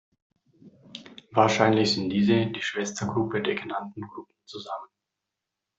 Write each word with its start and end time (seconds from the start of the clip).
Wahrscheinlich 1.31 1.93
sind 1.93 2.09
diese 2.09 2.47
die 2.47 2.63
Schwestergruppe 2.63 3.39
der 3.43 3.53
genannten 3.53 4.01
Gruppen 4.01 4.33
zusammen. 4.47 4.89